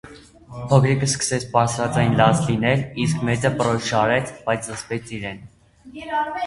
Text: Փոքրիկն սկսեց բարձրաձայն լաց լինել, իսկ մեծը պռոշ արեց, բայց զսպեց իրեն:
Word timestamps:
Փոքրիկն 0.69 1.07
սկսեց 1.09 1.45
բարձրաձայն 1.51 2.17
լաց 2.21 2.41
լինել, 2.47 2.81
իսկ 3.05 3.23
մեծը 3.31 3.55
պռոշ 3.61 3.93
արեց, 4.01 4.35
բայց 4.51 4.73
զսպեց 4.73 5.15
իրեն: 5.21 5.43